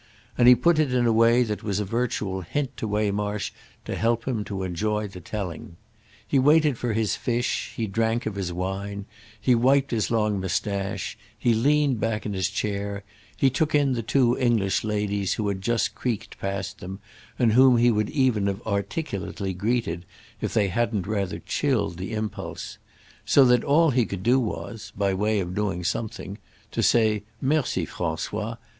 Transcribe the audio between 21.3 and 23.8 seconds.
chilled the impulse; so that